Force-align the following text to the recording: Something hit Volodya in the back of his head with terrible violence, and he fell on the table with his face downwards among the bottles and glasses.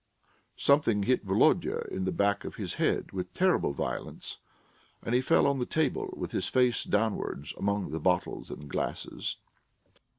Something 0.57 1.03
hit 1.03 1.25
Volodya 1.27 1.81
in 1.91 2.05
the 2.05 2.11
back 2.11 2.43
of 2.43 2.55
his 2.55 2.73
head 2.81 3.11
with 3.11 3.31
terrible 3.35 3.71
violence, 3.71 4.37
and 5.03 5.13
he 5.13 5.21
fell 5.21 5.45
on 5.45 5.59
the 5.59 5.65
table 5.67 6.11
with 6.17 6.31
his 6.31 6.47
face 6.47 6.83
downwards 6.83 7.53
among 7.55 7.91
the 7.91 7.99
bottles 7.99 8.49
and 8.49 8.67
glasses. 8.67 9.37